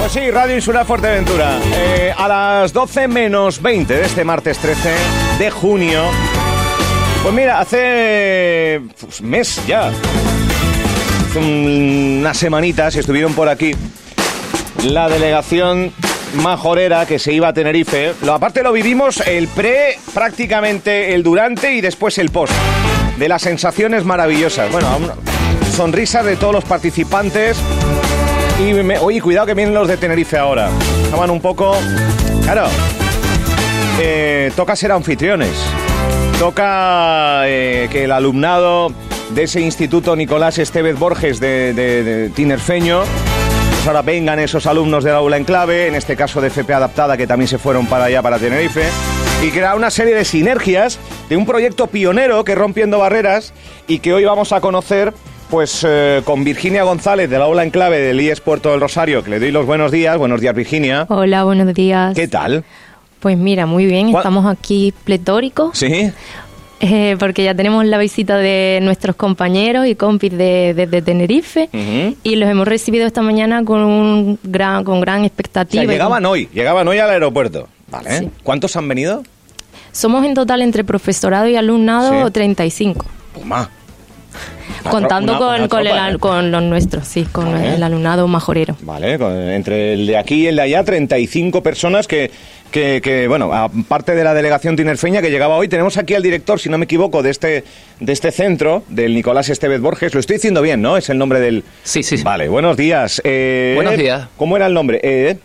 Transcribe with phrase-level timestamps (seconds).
[0.00, 1.58] Pues sí, Radio Insular Fuerteventura.
[1.74, 4.94] Eh, a las 12 menos 20 de este martes 13
[5.38, 6.02] de junio.
[7.22, 9.88] Pues mira, hace pues, mes ya.
[9.88, 13.74] Hace un- unas semanitas estuvieron por aquí
[14.84, 15.92] la delegación
[16.42, 18.12] majorera que se iba a Tenerife.
[18.22, 22.52] Lo, aparte lo vivimos el pre, prácticamente el durante y después el post.
[23.18, 24.70] De las sensaciones maravillosas.
[24.70, 24.88] Bueno,
[25.74, 27.56] sonrisas de todos los participantes.
[28.60, 30.68] Y me- oye, cuidado que vienen los de Tenerife ahora.
[31.04, 31.76] Estaban un poco.
[32.44, 32.66] Claro.
[34.00, 35.50] eh, toca ser anfitriones.
[36.38, 38.92] Toca eh, que el alumnado
[39.30, 43.02] de ese instituto Nicolás Estevez Borges de, de- de Tinerfeño.
[43.88, 47.26] Ahora vengan esos alumnos del aula en clave, en este caso de FP Adaptada, que
[47.26, 48.82] también se fueron para allá, para Tenerife,
[49.42, 50.98] y crear una serie de sinergias
[51.30, 53.54] de un proyecto pionero que es Rompiendo Barreras
[53.86, 55.14] y que hoy vamos a conocer
[55.48, 59.30] pues eh, con Virginia González del aula en clave del IES Puerto del Rosario, que
[59.30, 60.18] le doy los buenos días.
[60.18, 61.06] Buenos días, Virginia.
[61.08, 62.14] Hola, buenos días.
[62.14, 62.64] ¿Qué tal?
[63.20, 66.12] Pues mira, muy bien, ¿Cuál- estamos aquí pletóricos ¿Sí?
[67.10, 71.68] eh, porque ya tenemos la visita de nuestros compañeros y compis de, desde Tenerife
[72.22, 75.82] y los hemos recibido esta mañana con un gran, con gran O expectativa.
[75.84, 77.68] sea, llegaban con- hoy, llegaban hoy al aeropuerto.
[77.90, 78.18] Vale.
[78.18, 78.28] Sí.
[78.42, 79.22] ¿Cuántos han venido?
[79.92, 82.32] Somos en total entre profesorado y alumnado Sí.
[82.32, 83.70] 35, Puma.
[84.82, 86.18] Una contando una- con, una con, el tropa, ¿eh?
[86.18, 87.74] con los nuestros, sí, con Vale.
[87.74, 88.76] el alumnado majorero.
[88.82, 89.14] Vale,
[89.56, 92.30] entre el de aquí y el de allá, 35 personas que,
[92.70, 96.60] que, que, bueno, aparte de la delegación tinerfeña que llegaba hoy, tenemos aquí al director,
[96.60, 97.64] si no me equivoco, de este,
[98.00, 100.12] de este centro, del Nicolás Estevez Borges.
[100.14, 100.96] Lo estoy diciendo bien, ¿no?
[100.96, 101.64] Es el nombre del...
[101.84, 102.22] Sí, sí.
[102.22, 103.20] Vale, buenos días.
[103.24, 104.28] Eh, Buenos días.
[104.36, 105.00] ¿Cómo era el nombre?
[105.02, 105.36] Eh,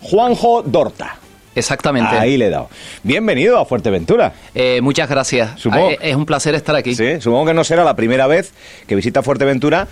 [0.00, 1.16] Juanjo Dorta.
[1.54, 2.14] Exactamente.
[2.16, 2.68] Ahí le he dado.
[3.02, 4.32] Bienvenido a Fuerteventura.
[4.54, 5.58] Eh, muchas gracias.
[5.60, 6.94] Supongo- Eh, es un placer estar aquí.
[6.94, 8.52] Sí, supongo que no será la primera vez
[8.86, 9.88] que visita Fuerteventura.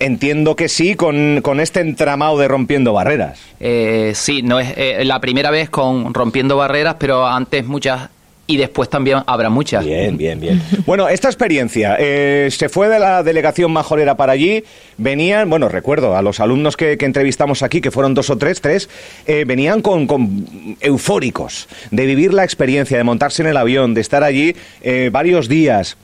[0.00, 3.38] Entiendo que sí, con, con este entramado de rompiendo barreras.
[3.60, 8.08] Eh, sí, no es eh, la primera vez con rompiendo barreras, pero antes muchas
[8.50, 9.84] y después también habrá muchas.
[9.84, 10.60] Bien, bien, bien.
[10.86, 14.64] Bueno, esta experiencia, eh, se fue de la delegación majorera para allí,
[14.96, 18.60] venían, bueno, recuerdo a los alumnos que, que entrevistamos aquí, que fueron dos o tres,
[18.60, 18.88] tres,
[19.26, 24.00] eh, venían con, con eufóricos de vivir la experiencia, de montarse en el avión, de
[24.00, 25.96] estar allí eh, varios días.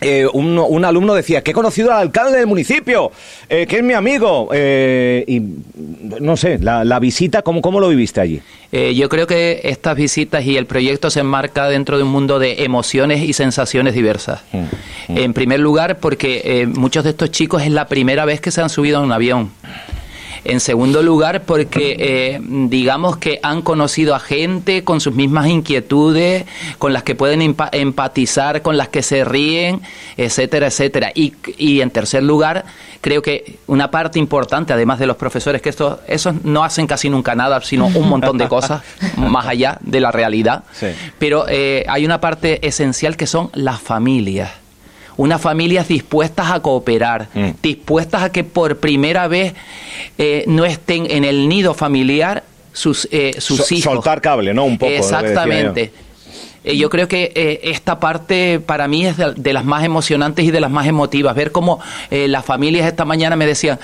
[0.00, 3.10] Eh, un, un alumno decía que he conocido al alcalde del municipio,
[3.48, 4.48] eh, que es mi amigo.
[4.52, 5.42] eh, y
[6.20, 8.40] no sé, la, la visita, ¿cómo, ¿cómo lo viviste allí?
[8.70, 12.38] Eh, yo creo que estas visitas y el proyecto se enmarca dentro de un mundo
[12.38, 14.42] de emociones y sensaciones diversas.
[14.52, 18.60] Mm, En primer lugar, porque muchos de estos chicos es la primera vez que se
[18.60, 19.50] han subido a un avión.
[20.44, 26.44] En segundo lugar, porque eh, digamos que han conocido a gente con sus mismas inquietudes,
[26.78, 29.80] con las que pueden empa- empatizar, con las que se ríen,
[30.16, 31.10] etcétera, etcétera.
[31.14, 32.64] Y, y en tercer lugar,
[33.00, 37.08] creo que una parte importante, además de los profesores, que estos, esos no hacen casi
[37.10, 38.82] nunca nada, sino un montón de cosas
[39.16, 40.64] más allá de la realidad.
[40.72, 40.86] Sí.
[41.18, 44.50] Pero eh, hay una parte esencial que son las familias.
[45.18, 47.48] Unas familias dispuestas a cooperar, Mm.
[47.60, 49.52] dispuestas a que por primera vez
[50.16, 53.92] eh, no estén en el nido familiar sus, eh, sus So- hijos.
[53.94, 54.64] soltar cable, ¿no?
[54.64, 55.92] Un poco, Exactamente.
[56.68, 60.44] Eh, Yo creo que eh, esta parte para mí es de, de las más emocionantes
[60.44, 61.34] y de las más emotivas.
[61.34, 61.80] Ver cómo
[62.10, 63.78] eh, las familias esta mañana me decían,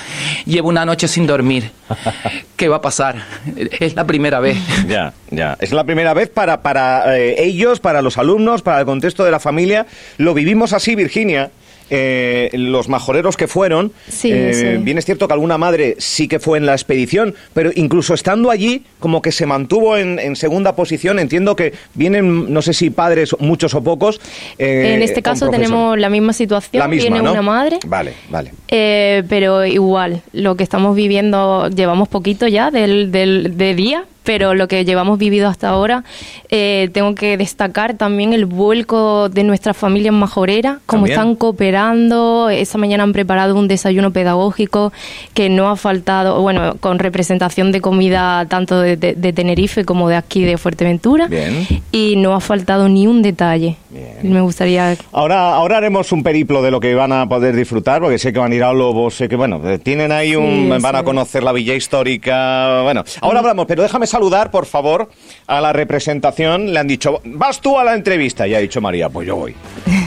[0.45, 1.71] llevo una noche sin dormir.
[2.57, 3.17] ¿Qué va a pasar?
[3.57, 4.59] Es la primera vez.
[4.87, 5.57] Ya, ya.
[5.61, 9.31] Es la primera vez para, para eh, ellos, para los alumnos, para el contexto de
[9.31, 9.87] la familia.
[10.19, 11.51] Lo vivimos así, Virginia.
[11.91, 14.83] Eh, los majoreros que fueron, Sí, eh, sí.
[14.83, 18.51] bien es cierto que alguna madre sí que fue en la expedición, pero incluso estando
[18.51, 21.19] allí, como que se mantuvo en, en segunda posición.
[21.19, 24.21] Entiendo que vienen, no sé si padres, muchos o pocos.
[24.59, 27.33] eh, en este caso tenemos la misma situación, la misma, viene ¿no?
[27.33, 27.79] una madre.
[27.87, 28.53] Vale, vale.
[28.69, 34.67] Pero igual, lo que estamos viviendo, llevamos poquito ya del, del, de día, pero lo
[34.69, 36.03] que llevamos vivido hasta ahora,
[36.51, 42.49] eh, tengo que destacar también el vuelco de nuestras familias majoreras, cómo están cooperando.
[42.51, 44.93] Esta mañana han preparado un desayuno pedagógico
[45.35, 50.09] que no ha faltado, bueno, con representación de comida tanto de, de- de Tenerife como
[50.09, 51.27] de aquí de Fuerteventura.
[51.29, 51.67] Bien.
[51.93, 53.77] Y no ha faltado ni un detalle.
[53.91, 54.33] Bien.
[54.33, 58.19] Me gustaría Ahora, ahora haremos un periplo de lo que van a poder disfrutar, porque
[58.19, 60.73] sé que van a ir a Lobos, sé que, bueno, tienen ahí un...
[60.75, 61.05] Sí, van a sí.
[61.05, 63.05] conocer la villa histórica, bueno.
[63.21, 65.11] Ahora hablamos, pero déjame saludar, por favor,
[65.49, 66.73] a la representación.
[66.73, 69.55] Le han dicho, vas tú a la entrevista, y ha dicho María, pues yo voy.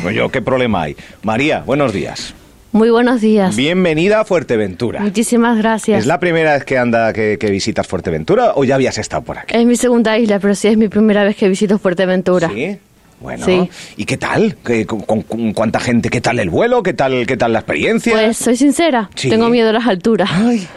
[0.01, 0.95] Pues yo, ¿qué problema hay?
[1.23, 2.33] María, buenos días.
[2.71, 3.55] Muy buenos días.
[3.55, 4.99] Bienvenida a Fuerteventura.
[5.01, 5.99] Muchísimas gracias.
[6.01, 9.37] ¿Es la primera vez que anda que, que visitas Fuerteventura o ya habías estado por
[9.39, 9.55] aquí?
[9.55, 12.49] Es mi segunda isla, pero sí es mi primera vez que visito Fuerteventura.
[12.53, 12.77] Sí.
[13.19, 13.67] Bueno, Sí.
[13.97, 14.57] ¿y qué tal?
[14.63, 16.09] ¿Qué- con, con- cuánta gente?
[16.09, 16.83] ¿Qué tal el vuelo?
[16.83, 18.13] ¿Qué tal, qué tal la experiencia?
[18.13, 19.29] Pues soy sincera, Sí.
[19.29, 20.29] tengo miedo a las alturas.
[20.31, 20.67] Ay,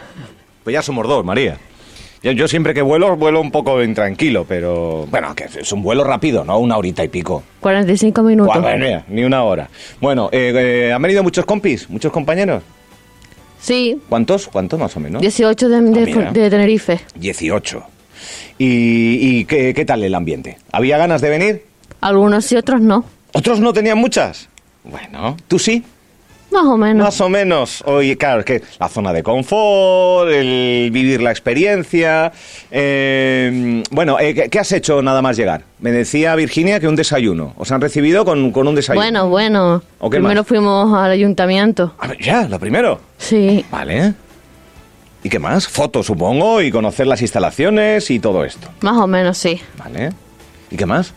[0.63, 1.57] pues ya somos dos, María.
[2.23, 6.03] Yo, yo siempre que vuelo, vuelo un poco intranquilo, pero bueno, que es un vuelo
[6.03, 6.59] rápido, ¿no?
[6.59, 7.41] Una horita y pico.
[7.61, 8.55] 45 minutos.
[8.61, 9.69] Guau, mira, ni una hora.
[9.99, 10.53] Bueno, eh,
[10.89, 11.89] eh, ¿han venido muchos compis?
[11.89, 12.61] ¿Muchos compañeros?
[13.59, 14.47] Sí, ¿Cuántos?
[14.47, 15.21] ¿Cuántos más o menos?
[15.21, 16.99] 18 de, de- Ah, de Tenerife.
[17.15, 17.83] 18.
[18.59, 20.57] ¿Y, y qué, qué tal el ambiente?
[20.71, 21.65] ¿Había ganas de venir?
[22.01, 23.03] Algunos y otros no.
[23.33, 24.47] ¿Otros no tenían muchas?
[24.83, 25.83] Bueno, ¿tú sí?
[26.51, 27.05] Más o menos.
[27.05, 27.81] Más o menos.
[27.85, 32.31] Oye, claro, es que la zona de confort, el vivir la experiencia.
[32.69, 35.63] eh, bueno, eh, ¿qué, has hecho nada más llegar?
[35.79, 37.53] Me decía Virginia que un desayuno.
[37.57, 39.01] ¿Os han recibido con, con un desayuno?
[39.01, 39.83] Bueno, bueno.
[39.99, 40.47] ¿O qué Primero más?
[40.47, 41.93] fuimos al ayuntamiento.
[41.99, 42.99] A ver, ya, lo primero.
[43.17, 43.65] Sí.
[43.71, 44.13] Vale.
[45.23, 45.67] ¿Y qué más?
[45.67, 48.67] Fotos, supongo, y conocer las instalaciones y todo esto.
[48.81, 49.61] Más o menos, sí.
[49.77, 50.09] Vale.
[50.69, 51.13] ¿Y qué más?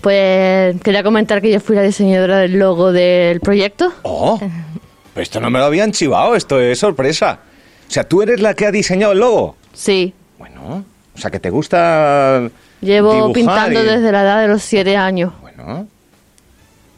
[0.00, 3.92] Pues quería comentar que yo fui la diseñadora del logo del proyecto.
[4.02, 7.40] Oh, pero esto no me lo habían chivado, esto es sorpresa.
[7.88, 9.56] O sea, tú eres la que ha diseñado el logo.
[9.72, 10.14] Sí.
[10.38, 12.48] Bueno, o sea, que te gusta.
[12.80, 15.32] Llevo pintando y- desde la edad de los 7 años.
[15.42, 15.86] Bueno,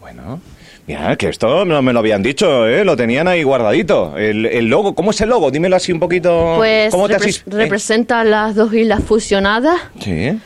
[0.01, 0.41] bueno.
[0.87, 2.85] Mira, que esto no me lo habían dicho, ¿eh?
[2.85, 4.17] Lo tenían ahí guardadito.
[4.19, 5.51] El, el logo, ¿cómo es el logo?
[5.51, 6.55] Dímelo así un poquito.
[6.57, 7.43] Pues ¿Cómo te repre- eh?
[7.47, 9.81] representa las dos islas fusionadas.
[10.01, 10.39] Sí,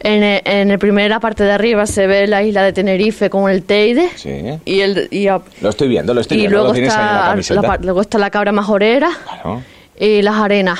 [0.00, 3.50] En el, en el primera parte de arriba se ve la isla de Tenerife con
[3.50, 4.08] el Teide.
[4.14, 4.30] sí.
[4.64, 6.56] Y, el, y, a- Lo estoy viendo, lo estoy y viendo.
[6.58, 9.62] luego, lo tienes ahí en la está, la luego está la cabra majorera Claro,
[9.98, 10.78] y las arenas.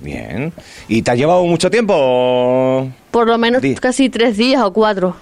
[0.00, 0.52] bien.
[0.88, 2.88] ¿Y te ha llevado mucho tiempo?
[3.10, 5.16] Por lo menos casi tres días o cuatro.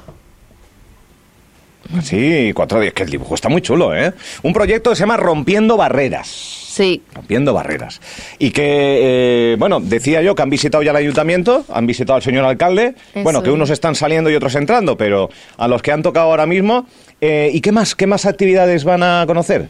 [2.03, 4.13] Sí, cuatro días, que el dibujo está muy chulo, ¿eh?
[4.43, 6.29] Un proyecto que se llama Rompiendo Barreras.
[6.73, 7.03] Sí.
[7.15, 8.01] Rompiendo barreras.
[8.39, 8.63] Y que,
[9.53, 12.95] eh, bueno, decía yo que han visitado ya el ayuntamiento, han visitado al señor alcalde.
[13.13, 16.31] Eso bueno, que unos están saliendo y otros entrando, pero a los que han tocado
[16.31, 16.87] ahora mismo.
[17.21, 17.95] eh, ¿Y qué más?
[17.95, 19.69] ¿Qué más actividades van a conocer?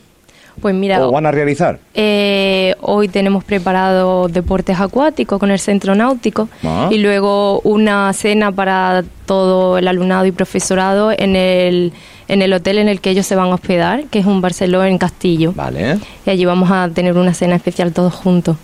[0.61, 1.79] Pues mira, ¿O van a realizar?
[1.95, 6.89] eh, hoy tenemos preparado deportes acuáticos con el centro náutico Ah.
[6.91, 11.93] y luego una cena para todo el alumnado y profesorado en el,
[12.29, 14.85] en el hotel en el que ellos se van a hospedar, que es un Barceló
[14.85, 15.53] en Castillo.
[15.57, 18.57] Vale, Y allí vamos a tener una cena especial todos juntos.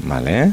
[0.00, 0.52] vale.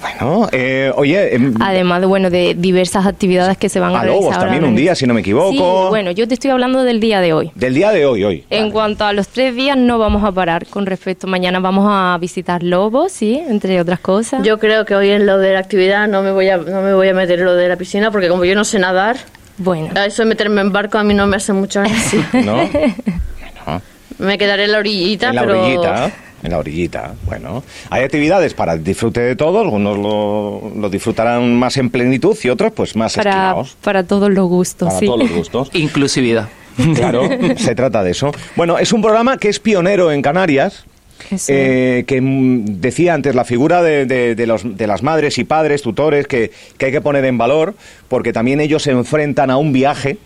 [0.00, 4.02] Bueno, eh, oye, em, Además de, bueno, de diversas actividades que se van a, a
[4.04, 4.20] realizar.
[4.22, 4.80] Lobos ahora también un mismo.
[4.82, 5.50] día, si no me equivoco.
[5.50, 7.50] Sí, bueno, yo te estoy hablando del día de hoy.
[7.56, 8.44] Del día de hoy, hoy.
[8.50, 8.72] En Vale.
[8.72, 11.26] cuanto a los tres días, no vamos a parar con respecto.
[11.26, 14.42] Mañana vamos a visitar Lobos, sí, entre otras cosas.
[14.44, 16.94] Yo creo que hoy en lo de la actividad no me voy a, no me
[16.94, 19.16] voy a meter en lo de la piscina porque como yo no sé nadar,
[19.56, 22.28] Bueno, a eso de meterme en barco a mí no me hace mucha gracia.
[22.44, 22.56] ¿No?
[23.66, 23.82] Bueno.
[24.18, 25.60] me quedaré en la orillita, En la pero...
[25.60, 26.12] orillita,
[26.42, 27.14] en la orillita.
[27.26, 29.62] Bueno, hay actividades para el disfrute de todos.
[29.64, 34.48] Algunos lo, lo disfrutarán más en plenitud y otros, pues más para, para todos los
[34.48, 35.06] gustos, Para sí.
[35.06, 35.70] todos los gustos.
[35.74, 36.48] Inclusividad.
[36.94, 38.30] Claro, se trata de eso.
[38.54, 40.84] Bueno, es un programa que es pionero en Canarias.
[41.48, 45.44] Eh, que mm, decía antes la figura de, de- de los, de las madres y
[45.44, 47.74] padres, tutores, que, que hay que poner en valor,
[48.06, 50.16] porque también ellos se enfrentan a un viaje,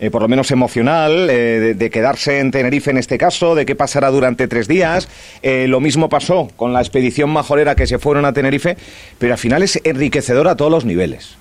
[0.00, 3.66] eh, por lo menos emocional, eh, de, de quedarse en Tenerife en este caso, de
[3.66, 5.08] qué pasará durante tres días.
[5.42, 8.76] Eh, lo mismo pasó con la expedición majorera que se fueron a Tenerife,
[9.18, 11.36] pero al final es enriquecedor a todos los niveles.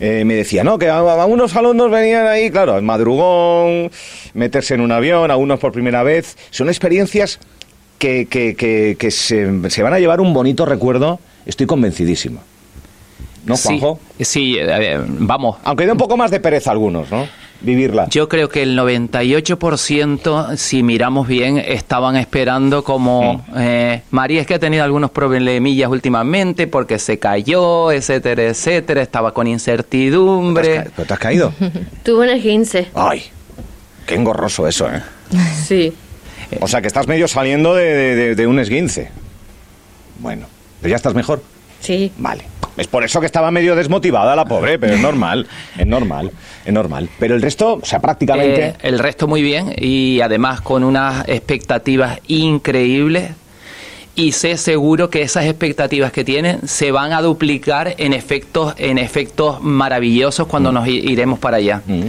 [0.00, 3.90] Eh, me decía, no, que a, a unos alumnos venían ahí, claro, en madrugón,
[4.34, 6.36] meterse en un avión, a unos por primera vez.
[6.50, 7.38] Son experiencias
[8.00, 12.40] que, que- que- que se, se van a llevar un bonito recuerdo, estoy convencidísimo.
[13.46, 14.00] ¿No, Sí, Juanjo?
[14.20, 15.58] sí, eh, vamos.
[15.62, 17.28] Aunque dé un poco más de pereza a algunos, ¿no?
[17.62, 18.08] Vivirla.
[18.08, 23.34] Yo creo que el 98%, si miramos bien, estaban esperando como...
[23.34, 23.40] Mm.
[23.58, 29.32] eh, María es que ha tenido algunos problemillas últimamente porque se cayó, etcétera, etcétera, estaba
[29.32, 30.74] con ¿Te has, incertidumbre.
[30.84, 31.52] ca- pero te has caído?
[32.02, 33.22] Tuve un esguince, Ay,
[34.06, 35.02] qué engorroso eso, ¿eh?
[35.66, 35.92] sí.
[36.60, 39.10] O sea, que estás medio saliendo de, de- de- de un esguince.
[40.18, 40.46] Bueno,
[40.80, 41.42] pero ya estás mejor.
[41.80, 42.12] Sí.
[42.18, 42.44] Vale.
[42.76, 45.46] Es por eso que estaba medio desmotivada la pobre, pero es normal,
[45.78, 46.30] es normal,
[46.64, 47.08] es normal.
[47.18, 48.68] Pero el resto, o sea, prácticamente...
[48.68, 53.32] Eh, el resto muy bien y además con unas expectativas increíbles
[54.14, 58.98] y sé seguro que esas expectativas que tienen se van a duplicar en efectos en
[58.98, 61.82] efectos maravillosos cuando nos i- iremos para allá.
[61.86, 62.02] Mm.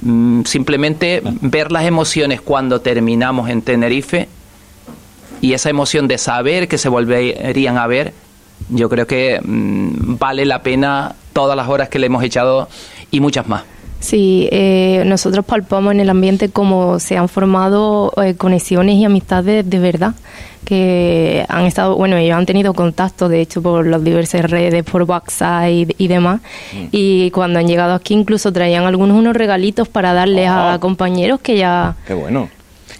[0.00, 4.28] Mm, simplemente ver las emociones cuando terminamos en Tenerife
[5.40, 8.12] y esa emoción de saber que se volverían a ver,
[8.70, 12.68] yo creo que mm, vale la pena todas las horas que le hemos echado
[13.10, 13.62] y muchas más.
[14.00, 19.68] Sí, eh, nosotros palpamos en el ambiente cómo se han formado eh, conexiones y amistades
[19.68, 20.14] de verdad,
[20.64, 25.02] que han estado, bueno, ellos han tenido contacto, de hecho, por las diversas redes, por
[25.02, 26.40] WhatsApp y, y demás,
[26.92, 30.78] y cuando han llegado aquí incluso traían algunos unos regalitos para darles a Ah.
[30.78, 31.96] compañeros que ya...
[32.06, 32.48] Qué bueno.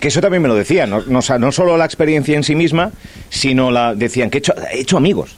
[0.00, 2.90] Que eso también me lo decían, no, no, no solo la experiencia en sí misma,
[3.30, 5.36] sino la decían que he hecho, he hecho amigos.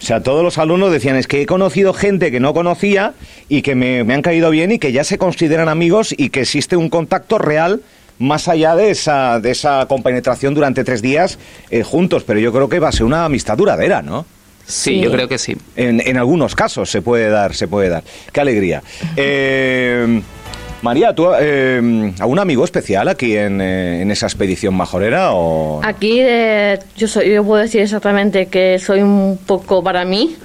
[0.00, 3.12] O sea, todos los alumnos decían, es que he conocido gente que no conocía
[3.48, 6.40] y que me, me han caído bien y que ya se consideran amigos y que
[6.40, 7.82] existe un contacto real
[8.18, 11.38] más allá de esa, de esa compenetración durante tres días
[11.70, 12.24] eh, juntos.
[12.24, 14.24] Pero yo creo que va a ser una amistad duradera, ¿no?
[14.66, 15.00] Sí, Sí.
[15.00, 15.56] yo creo que sí.
[15.76, 18.04] En, en algunos casos se puede dar, se puede dar.
[18.32, 18.82] Qué alegría.
[19.16, 20.22] Eh,
[20.82, 26.20] María, ¿tú eh, algún amigo especial aquí en, eh, en esa expedición majorera o Aquí
[26.20, 30.36] eh, yo soy, yo puedo decir exactamente que soy un poco para mí,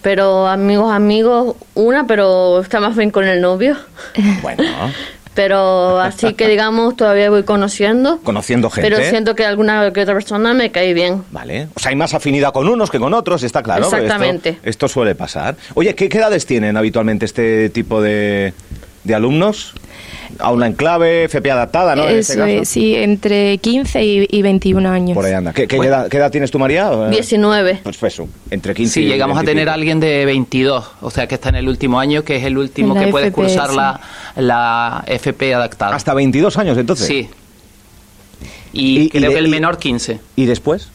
[0.00, 3.76] pero amigos, amigos, una, pero está más bien con el novio.
[4.42, 4.62] bueno,
[5.34, 8.18] Pero así que digamos, todavía voy conociendo.
[8.24, 8.90] conociendo gente?
[8.90, 11.22] Pero siento que alguna que otra persona me cae bien.
[11.30, 11.68] Vale.
[11.76, 13.84] O sea, hay más afinidad con unos que con otros, está claro.
[13.84, 14.48] Exactamente.
[14.48, 15.56] Esto, esto suele pasar.
[15.74, 18.52] Oye, ¿qué, qué edades tienen habitualmente este tipo de,
[19.08, 19.74] de alumnos?
[20.38, 22.04] Aula en clave, FP adaptada, ¿no?
[22.06, 22.52] En este Eso caso.
[22.62, 25.14] es, sí, entre 15 y, y 21 años.
[25.16, 25.52] Por ahí anda.
[25.52, 25.90] ¿Qué, qué Bueno.
[25.94, 26.90] edad, qué edad tienes tú, María?
[26.92, 27.80] Eh, 19.
[27.82, 30.90] Pues eso, entre 15 Sí, y llegamos a 20 y tener a alguien de 22,
[31.00, 33.34] o sea que está en el último año, que es el último que puede FP,
[33.42, 33.76] cursar sí.
[33.76, 34.00] la,
[34.36, 35.96] la FP adaptada.
[35.96, 37.06] Hasta 22 años, entonces.
[37.08, 37.28] Sí.
[38.74, 40.20] Y, Y- creo y- que el menor 15.
[40.36, 40.90] ¿Y después?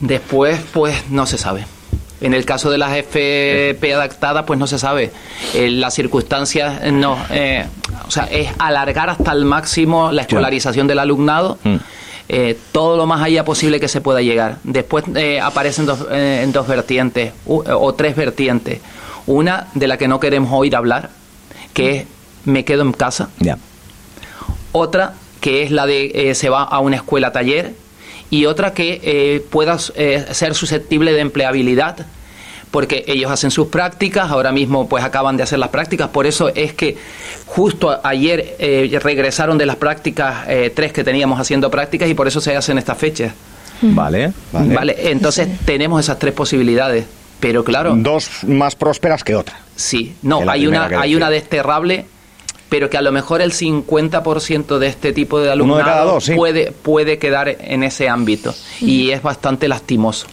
[0.00, 1.64] Después, pues no se sabe.
[2.22, 5.10] En el caso de las FP adaptadas, pues no se sabe.
[5.54, 7.18] Eh, las circunstancias, eh, no.
[7.30, 7.66] eh,
[8.06, 11.58] o sea, es alargar hasta el máximo la escolarización del alumnado.
[11.64, 11.76] Mm.
[12.28, 14.56] eh, todo lo más allá posible que se pueda llegar.
[14.64, 15.04] Después
[15.42, 18.80] aparecen dos, en dos vertientes, u- o tres vertientes.
[19.26, 21.10] Una de la que no queremos oír hablar,
[21.74, 22.06] que es
[22.44, 23.28] me quedo en casa.
[23.38, 23.58] Ya.
[24.72, 27.74] Otra que es la de se va a una escuela taller
[28.32, 32.06] y otra que eh, pueda eh, ser susceptible de empleabilidad
[32.70, 36.48] porque ellos hacen sus prácticas, ahora mismo pues acaban de hacer las prácticas, por eso
[36.54, 36.96] es que
[37.44, 42.26] justo ayer eh, regresaron de las prácticas eh, tres que teníamos haciendo prácticas y por
[42.26, 43.34] eso se hacen estas fechas.
[43.82, 44.74] Vale, vale.
[44.74, 47.04] Vale, entonces tenemos esas tres posibilidades,
[47.38, 49.60] pero claro, Dos más prósperas que otra.
[49.76, 52.06] Sí, no, hay una, hay una desterrable,
[52.72, 56.34] pero que a lo mejor el 50% de este tipo de alumnado cada dos, sí.
[56.34, 60.26] puede, puede quedar en ese ámbito y es bastante lastimoso.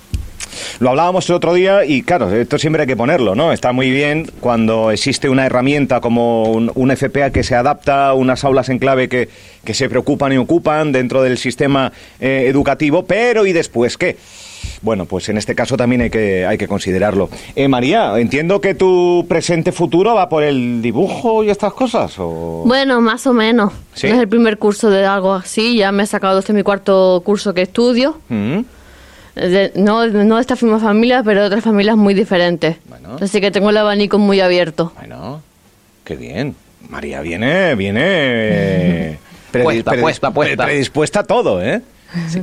[0.80, 3.52] Lo hablábamos el otro día y claro, esto siempre hay que ponerlo, ¿no?
[3.52, 8.46] Está muy bien cuando existe una herramienta como un, un FPA que se adapta, unas
[8.46, 9.28] aulas en clave que,
[9.66, 11.92] que se preocupan y ocupan dentro del sistema
[12.22, 14.16] eh, educativo, pero ¿y después qué?
[14.82, 17.30] Bueno, pues en este caso también hay que, hay que considerarlo.
[17.56, 22.64] Eh, María, entiendo que tu presente futuro va por el dibujo y estas cosas, ¿o...?
[22.66, 23.74] Bueno, más o menos.
[23.94, 24.08] ¿Sí?
[24.08, 25.78] No es el primer curso de algo así.
[25.78, 28.20] Ya me he sacado este mi cuarto curso que estudio.
[28.30, 28.60] Mm.
[29.36, 32.78] De- no, no de esta misma familia, pero de otras familias muy diferentes.
[32.90, 33.18] Bueno.
[33.22, 34.92] Así que tengo el abanico muy abierto.
[34.98, 35.42] Bueno,
[36.04, 36.56] qué bien.
[36.90, 39.18] María viene, viene
[39.54, 40.66] predi- Puesta, predis- puesta, puesta.
[40.66, 41.82] predispuesta a todo, ¿eh?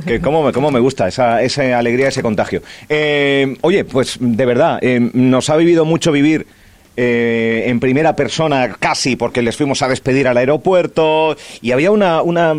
[0.05, 2.61] Que cómo, me- cómo me gusta esa, esa alegría, ese contagio.
[2.89, 6.47] Eh, oye, pues de verdad, eh, nos ha vivido mucho vivir
[6.95, 12.21] eh, en primera persona casi porque les fuimos a despedir al aeropuerto y había una,
[12.21, 12.53] una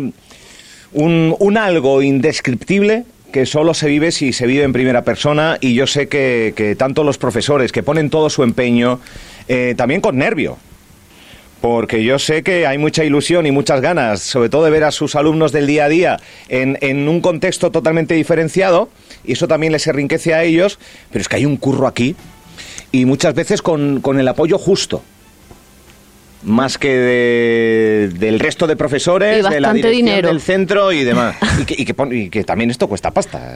[0.93, 5.85] un, algo indescriptible que solo se vive si se vive en primera persona y yo
[5.87, 8.99] sé que, que tanto los profesores que ponen todo su empeño,
[9.75, 10.57] también con nervio,
[11.61, 14.91] porque yo sé que hay mucha ilusión y muchas ganas, sobre todo de ver a
[14.91, 18.89] sus alumnos del día a día en, en un contexto totalmente diferenciado,
[19.25, 20.79] y eso también les enriquece a ellos,
[21.11, 22.15] pero es que hay un curro aquí,
[22.91, 25.03] y muchas veces con, con el apoyo justo.
[26.41, 30.27] Más que de- del resto de profesores, Y de la dirección dinero.
[30.29, 31.35] del centro y demás.
[31.61, 33.55] Y que, y que pon- y que también esto cuesta pasta.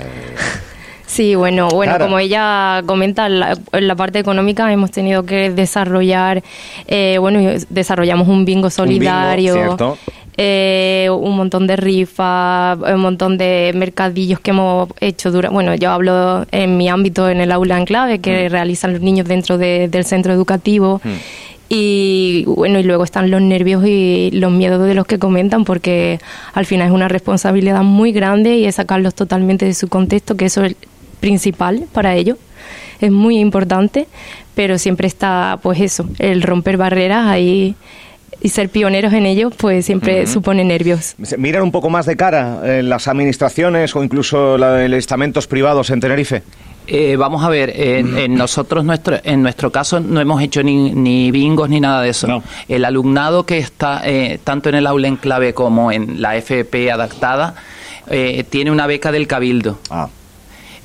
[1.06, 5.52] Sí, bueno, bueno, como ella comenta, en la, en la parte económica hemos tenido que
[5.52, 6.42] desarrollar,
[6.88, 9.98] eh, bueno, desarrollamos un bingo solidario, cierto.
[10.38, 15.30] eh, un montón de rifas, un montón de mercadillos que hemos hecho.
[15.32, 19.02] Dura, bueno, yo hablo en mi ámbito, en el aula en clave, que realizan los
[19.02, 21.02] niños dentro de- del centro educativo.
[21.70, 26.20] Y bueno, y luego están los nervios y los miedos de los que comentan, porque
[26.54, 30.46] al final es una responsabilidad muy grande y es sacarlos totalmente de su contexto, que
[30.46, 30.76] eso es
[31.24, 32.38] principal para ellos.
[33.00, 34.08] Es muy importante,
[34.56, 37.76] pero siempre está, pues eso, el romper barreras ahí
[38.42, 41.16] y ser pioneros en ello, pues siempre supone nervios.
[41.38, 45.48] ¿Miran un poco más de cara en las administraciones o incluso la de los estamentos
[45.48, 46.44] privados en Tenerife?
[46.88, 50.92] Eh, vamos a ver, en, en nosotros, nuestro, en nuestro caso, no hemos hecho ni,
[50.92, 52.28] ni bingos ni nada de eso.
[52.28, 52.44] No.
[52.68, 56.92] El alumnado que está eh, tanto en el aula en clave como en la FP
[56.92, 57.56] adaptada
[58.10, 59.80] eh, tiene una beca del Cabildo.
[59.90, 60.10] Ah,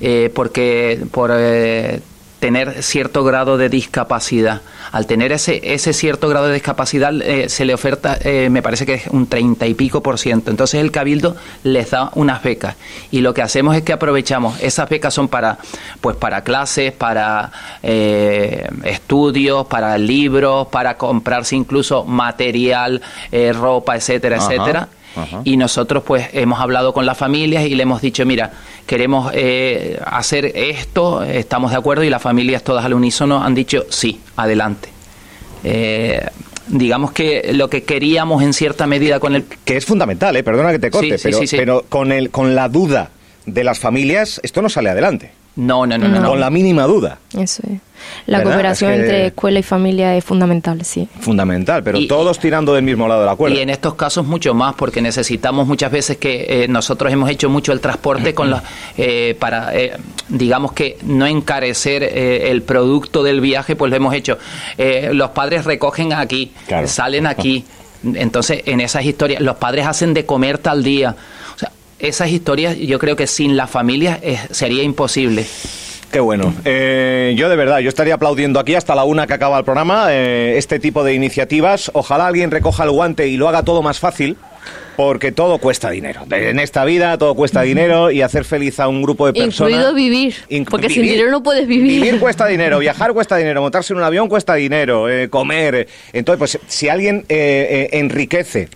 [0.00, 2.00] eh, porque por eh,
[2.38, 4.62] tener cierto grado de discapacidad.
[4.92, 8.86] Al tener ese, ese cierto grado de discapacidad eh, se le oferta, eh, me parece
[8.86, 10.50] que es un 30 y pico por ciento.
[10.50, 12.76] Entonces el Cabildo les da unas becas
[13.10, 15.58] y lo que hacemos es que aprovechamos, esas becas son para,
[16.00, 17.50] pues para clases, para
[17.82, 23.02] eh, estudios, para libros, para comprarse incluso material,
[23.32, 24.46] eh, ropa, etcétera, Ajá.
[24.46, 24.88] etcétera.
[25.16, 25.40] Ajá.
[25.44, 28.52] Y nosotros pues hemos hablado con las familias y le hemos dicho, mira,
[28.86, 33.86] queremos eh, hacer esto, estamos de acuerdo y las familias todas al unísono han dicho,
[33.88, 34.88] sí, adelante.
[35.64, 36.24] Eh,
[36.68, 39.44] digamos que lo que queríamos en cierta medida con el...
[39.64, 40.42] que es fundamental, ¿eh?
[40.42, 43.10] perdona que te corte, Sí, sí, pero, sí, pero con, el, con la duda
[43.46, 45.32] de las familias, esto no sale adelante.
[45.58, 46.20] No, no, no, no.
[46.20, 46.28] no.
[46.30, 47.18] Con la mínima duda.
[47.36, 47.80] Eso es.
[48.26, 48.52] La ¿Verdad?
[48.52, 51.08] cooperación Es que- entre escuela y familia es fundamental, sí.
[51.18, 53.56] Fundamental, pero Y- todos tirando del mismo lado de la cuerda.
[53.56, 57.50] Y en estos casos mucho más, porque necesitamos muchas veces que eh, nosotros hemos hecho
[57.50, 58.60] mucho el transporte con los,
[58.96, 59.96] eh, para, eh,
[60.28, 64.38] digamos que no encarecer eh, el producto del viaje, pues lo hemos hecho.
[64.78, 66.86] Eh, los padres recogen aquí, Claro.
[66.86, 67.64] salen aquí.
[68.04, 71.16] Entonces, en esas historias, los padres hacen de comer tal día.
[71.56, 75.46] O sea, esas historias yo creo que sin las familias sería imposible.
[76.10, 76.54] Qué bueno.
[76.64, 80.06] Eh, yo de verdad, yo estaría aplaudiendo aquí hasta la una que acaba el programa
[80.10, 81.90] eh, este tipo de iniciativas.
[81.92, 84.36] Ojalá alguien recoja el guante y lo haga todo más fácil.
[84.96, 86.22] Porque todo cuesta dinero.
[86.28, 89.70] En esta vida todo cuesta dinero y hacer feliz a un grupo de personas.
[89.70, 90.34] Incluido vivir,
[90.68, 92.02] porque sin dinero no puedes vivir.
[92.02, 95.86] Vivir cuesta dinero, viajar cuesta dinero, montarse en un avión cuesta dinero, eh, comer.
[96.12, 98.68] Entonces, pues si alguien eh, eh, enriquece, eh,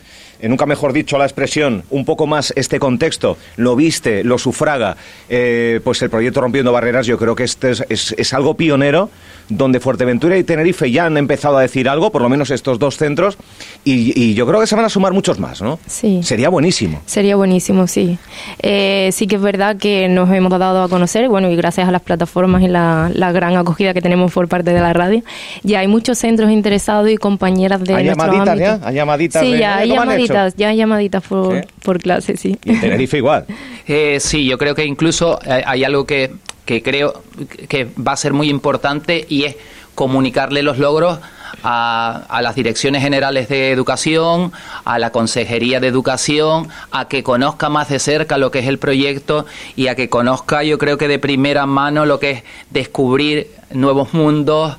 [0.49, 4.97] nunca mejor dicho la expresión, un poco más este contexto, lo viste, lo sufraga,
[5.29, 9.11] eh, pues el proyecto Rompiendo Barreras, yo creo que este es, es- es algo pionero,
[9.49, 12.97] donde Fuerteventura y Tenerife ya han empezado a decir algo, por lo menos estos dos
[12.97, 13.37] centros,
[13.85, 15.79] y, y yo creo que se van a sumar muchos más, ¿no?
[15.87, 16.21] Sí.
[16.23, 17.03] Sería buenísimo.
[17.07, 18.17] Sería buenísimo, sí.
[18.61, 21.91] Eh, sí que es verdad que nos hemos dado a conocer, bueno, y gracias a
[21.91, 25.23] las plataformas y la, la gran acogida que tenemos por parte de la radio,
[25.63, 28.79] ya hay muchos centros interesados y compañeras de ¿Hay nuestro llamaditas ámbito.
[28.81, 28.89] ya?
[28.89, 31.55] ¿Hay llamaditas Sí, de, ya "Eh, hay ¿cómo han hecho?" Llamaditas, ya hay llamaditas por,
[31.61, 31.69] Sí.
[31.83, 32.59] por clase, sí.
[32.65, 33.47] Y en Tenerife igual.
[33.89, 36.31] Eh, sí, yo creo que incluso eh, hay algo que,
[36.65, 37.21] que creo
[37.69, 39.57] que va a ser muy importante y es
[39.97, 41.19] comunicarle los logros
[41.65, 44.53] a, a las direcciones generales de educación,
[44.85, 48.79] a la consejería de educación, a que conozca más de cerca lo que es el
[48.79, 53.49] proyecto y a que conozca, yo creo que de primera mano lo que es descubrir
[53.73, 54.77] nuevos mundos,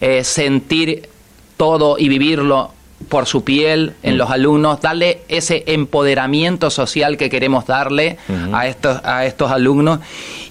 [0.00, 1.08] eh, sentir
[1.56, 2.72] todo y vivirlo
[3.08, 8.18] por su piel en los alumnos, darle ese empoderamiento social que queremos darle
[8.52, 10.00] a estos a estos alumnos.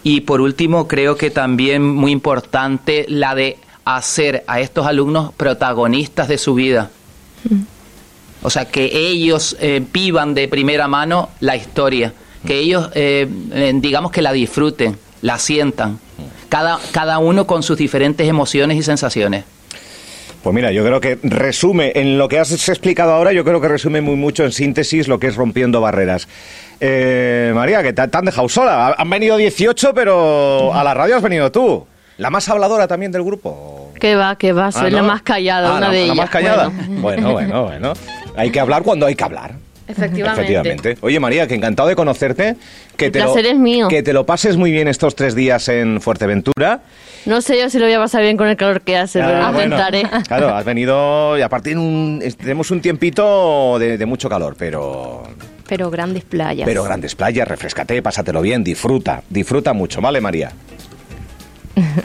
[0.03, 6.27] Y por último creo que también muy importante la de hacer a estos alumnos protagonistas
[6.27, 6.89] de su vida.
[8.41, 12.13] O sea, que ellos eh, vivan de primera mano la historia,
[12.45, 15.99] que ellos, eh, eh, digamos que la disfruten, la sientan,
[16.47, 19.43] cada, cada uno con sus diferentes emociones y sensaciones.
[20.43, 23.67] Pues mira, yo creo que resume, en lo que has explicado ahora, yo creo que
[23.67, 26.27] resume muy mucho en síntesis lo que es rompiendo barreras.
[26.79, 28.87] Eh, María, que te, te han dejado sola.
[28.87, 31.85] Ha- Han venido 18, pero a la radio has venido tú.
[32.17, 33.91] La más habladora también del grupo.
[33.99, 35.07] Que va, que va, soy Ah, la ¿no?
[35.07, 36.15] más callada, Ah, una la, de la ellas.
[36.17, 36.69] más callada.
[36.69, 37.93] Bueno, Bueno, bueno, bueno.
[38.37, 39.53] Hay que hablar cuando hay que hablar.
[39.89, 40.97] Efectivamente.
[41.01, 42.55] Oye, María, que encantado de conocerte.
[42.95, 43.87] Que El te lo- placer es mío.
[43.87, 46.81] Que te lo pases muy bien estos tres días en Fuerteventura.
[47.25, 49.37] No sé yo si lo voy a pasar bien con el calor que hace, pero
[49.37, 49.75] Ah, lo bueno.
[49.75, 50.03] intentaré.
[50.27, 55.23] Claro, has venido y aparte en un, tenemos un tiempito de, de mucho calor, pero
[55.67, 56.65] Pero grandes playas.
[56.65, 60.51] pero grandes playas, refrescate, pásatelo bien, disfruta, disfruta mucho, ¿vale, María?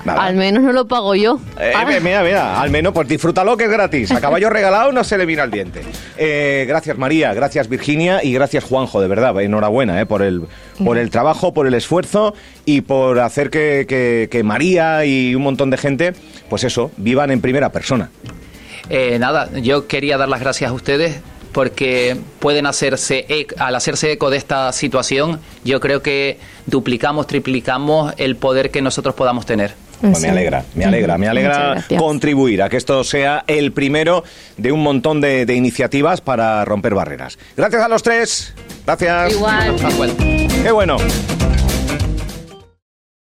[0.05, 0.25] Nada.
[0.25, 1.39] Al menos no lo pago yo.
[1.59, 4.11] Eh, Ah, mira, mira, al menos pues disfrútalo que es gratis.
[4.13, 5.83] A caballo regalado no se le mira el diente.
[6.17, 10.43] Eh, gracias María, gracias Virginia y gracias Juanjo, de verdad, enhorabuena eh, por, el,
[10.85, 12.35] por el trabajo, por el esfuerzo
[12.65, 16.13] y por hacer que, que- que María y un montón de gente,
[16.49, 18.11] pues eso, vivan en primera persona.
[18.91, 21.21] Eh, nada, yo quería dar las gracias a ustedes
[21.55, 23.25] porque pueden hacerse,
[23.59, 29.15] al hacerse eco de esta situación, yo creo que duplicamos, triplicamos el poder que nosotros
[29.15, 29.73] podamos tener.
[30.01, 34.25] Pues me alegra, me alegra, me alegra contribuir a que esto sea el primero
[34.59, 37.39] de un montón de, de iniciativas para romper barreras.
[37.57, 38.53] Gracias a los tres.
[38.85, 39.33] Gracias.
[39.33, 39.77] Igual.
[40.63, 40.97] Qué bueno.